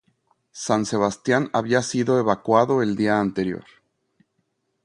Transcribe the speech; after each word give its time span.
San 0.65 0.87
Sebastián 0.87 1.51
había 1.53 1.83
sido 1.83 2.17
evacuado 2.17 2.81
el 2.81 2.95
día 2.95 3.19
anterior. 3.19 3.65